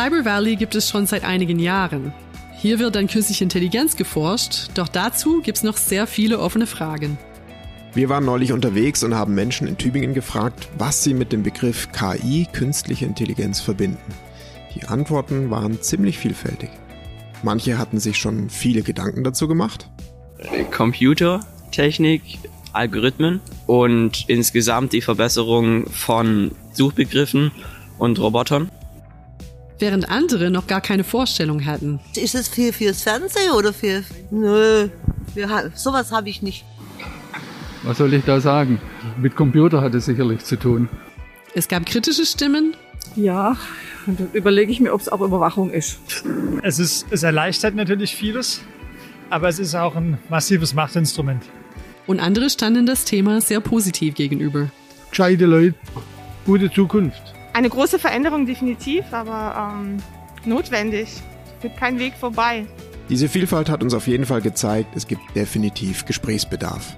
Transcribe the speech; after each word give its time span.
Cyber 0.00 0.24
Valley 0.24 0.56
gibt 0.56 0.74
es 0.76 0.88
schon 0.88 1.04
seit 1.04 1.24
einigen 1.24 1.58
Jahren. 1.58 2.14
Hier 2.56 2.78
wird 2.78 2.96
an 2.96 3.06
künstliche 3.06 3.44
Intelligenz 3.44 3.96
geforscht, 3.96 4.70
doch 4.72 4.88
dazu 4.88 5.42
gibt 5.42 5.58
es 5.58 5.62
noch 5.62 5.76
sehr 5.76 6.06
viele 6.06 6.38
offene 6.38 6.66
Fragen. 6.66 7.18
Wir 7.92 8.08
waren 8.08 8.24
neulich 8.24 8.54
unterwegs 8.54 9.04
und 9.04 9.14
haben 9.14 9.34
Menschen 9.34 9.68
in 9.68 9.76
Tübingen 9.76 10.14
gefragt, 10.14 10.70
was 10.78 11.04
sie 11.04 11.12
mit 11.12 11.32
dem 11.32 11.42
Begriff 11.42 11.92
KI, 11.92 12.46
künstliche 12.50 13.04
Intelligenz, 13.04 13.60
verbinden. 13.60 13.98
Die 14.74 14.86
Antworten 14.86 15.50
waren 15.50 15.82
ziemlich 15.82 16.16
vielfältig. 16.16 16.70
Manche 17.42 17.76
hatten 17.76 18.00
sich 18.00 18.16
schon 18.16 18.48
viele 18.48 18.80
Gedanken 18.80 19.22
dazu 19.22 19.48
gemacht. 19.48 19.90
Computertechnik, 20.70 22.22
Algorithmen 22.72 23.42
und 23.66 24.24
insgesamt 24.28 24.94
die 24.94 25.02
Verbesserung 25.02 25.90
von 25.90 26.52
Suchbegriffen 26.72 27.50
und 27.98 28.18
Robotern. 28.18 28.70
Während 29.80 30.10
andere 30.10 30.50
noch 30.50 30.66
gar 30.66 30.82
keine 30.82 31.04
Vorstellung 31.04 31.64
hatten. 31.64 32.00
Ist 32.14 32.34
es 32.34 32.48
viel 32.48 32.72
fürs 32.72 33.02
Fernsehen 33.02 33.52
oder 33.56 33.72
für... 33.72 34.04
Nö, 34.30 34.88
für, 35.34 35.72
sowas 35.74 36.12
habe 36.12 36.28
ich 36.28 36.42
nicht. 36.42 36.64
Was 37.82 37.96
soll 37.96 38.12
ich 38.12 38.24
da 38.24 38.40
sagen? 38.40 38.78
Mit 39.18 39.36
Computer 39.36 39.80
hat 39.80 39.94
es 39.94 40.04
sicherlich 40.04 40.44
zu 40.44 40.56
tun. 40.56 40.90
Es 41.54 41.66
gab 41.66 41.86
kritische 41.86 42.26
Stimmen. 42.26 42.76
Ja, 43.16 43.56
und 44.06 44.20
dann 44.20 44.28
überlege 44.34 44.70
ich 44.70 44.80
mir, 44.80 44.92
ob 44.92 45.00
es 45.00 45.08
auch 45.08 45.22
Überwachung 45.22 45.70
ist. 45.70 45.98
Es, 46.62 46.78
ist. 46.78 47.06
es 47.10 47.22
erleichtert 47.22 47.74
natürlich 47.74 48.14
vieles, 48.14 48.60
aber 49.30 49.48
es 49.48 49.58
ist 49.58 49.74
auch 49.74 49.96
ein 49.96 50.18
massives 50.28 50.74
Machtinstrument. 50.74 51.42
Und 52.06 52.20
andere 52.20 52.50
standen 52.50 52.84
das 52.84 53.06
Thema 53.06 53.40
sehr 53.40 53.60
positiv 53.60 54.14
gegenüber. 54.14 54.70
Gescheite 55.08 55.46
Leute, 55.46 55.74
gute 56.44 56.70
Zukunft. 56.70 57.39
Eine 57.60 57.68
große 57.68 57.98
Veränderung 57.98 58.46
definitiv, 58.46 59.04
aber 59.12 59.74
ähm, 59.74 59.98
notwendig. 60.46 61.08
Es 61.56 61.60
gibt 61.60 61.76
keinen 61.76 61.98
Weg 61.98 62.14
vorbei. 62.14 62.64
Diese 63.10 63.28
Vielfalt 63.28 63.68
hat 63.68 63.82
uns 63.82 63.92
auf 63.92 64.06
jeden 64.06 64.24
Fall 64.24 64.40
gezeigt, 64.40 64.96
es 64.96 65.06
gibt 65.06 65.20
definitiv 65.34 66.06
Gesprächsbedarf. 66.06 66.96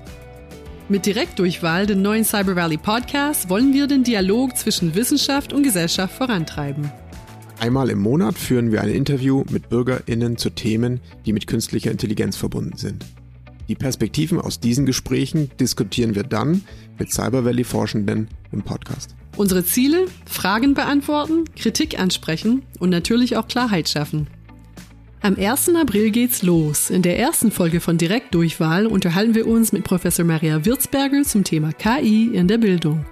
Mit 0.89 1.05
Direktdurchwahl, 1.05 1.87
dem 1.87 2.01
neuen 2.01 2.23
Cyber 2.23 2.55
Valley 2.55 2.77
Podcast, 2.77 3.49
wollen 3.49 3.73
wir 3.75 3.89
den 3.89 4.05
Dialog 4.05 4.57
zwischen 4.57 4.95
Wissenschaft 4.95 5.53
und 5.53 5.65
Gesellschaft 5.65 6.15
vorantreiben. 6.15 6.93
Einmal 7.59 7.91
im 7.91 7.99
Monat 7.99 8.39
führen 8.39 8.71
wir 8.71 8.83
ein 8.83 8.91
Interview 8.91 9.43
mit 9.51 9.69
BürgerInnen 9.69 10.37
zu 10.37 10.51
Themen, 10.51 11.01
die 11.27 11.33
mit 11.33 11.49
künstlicher 11.49 11.91
Intelligenz 11.91 12.37
verbunden 12.37 12.77
sind. 12.77 13.05
Die 13.67 13.75
Perspektiven 13.75 14.41
aus 14.41 14.61
diesen 14.61 14.87
Gesprächen 14.87 15.51
diskutieren 15.59 16.15
wir 16.15 16.23
dann 16.23 16.63
mit 17.01 17.11
Cyber 17.11 17.45
Valley 17.45 17.65
Forschenden 17.65 18.29
im 18.53 18.63
Podcast. 18.63 19.17
Unsere 19.37 19.65
Ziele? 19.65 20.07
Fragen 20.27 20.75
beantworten, 20.75 21.45
Kritik 21.57 21.99
ansprechen 21.99 22.63
und 22.79 22.91
natürlich 22.91 23.37
auch 23.37 23.49
Klarheit 23.49 23.89
schaffen. 23.89 24.27
Am 25.21 25.37
1. 25.37 25.75
April 25.77 26.11
geht's 26.11 26.43
los. 26.43 26.91
In 26.91 27.03
der 27.03 27.19
ersten 27.19 27.53
Folge 27.53 27.81
von 27.81 27.97
Direktdurchwahl 27.97 28.87
unterhalten 28.87 29.35
wir 29.35 29.47
uns 29.47 29.73
mit 29.73 29.85
Professor 29.85 30.25
Maria 30.25 30.65
Würzberger 30.65 31.23
zum 31.23 31.45
Thema 31.45 31.73
KI 31.73 32.35
in 32.35 32.49
der 32.49 32.59
Bildung. 32.59 33.07